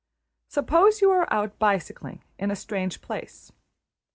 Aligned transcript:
Suppose 0.49 0.99
you 0.99 1.11
are 1.11 1.31
out 1.31 1.59
bicycling 1.59 2.23
in 2.39 2.49
a 2.49 2.55
strange 2.55 3.01
place. 3.01 3.51